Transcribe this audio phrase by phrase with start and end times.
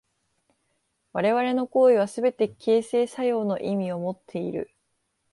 [1.13, 4.71] 我々の行為はすべて形成作用の意味をもっている。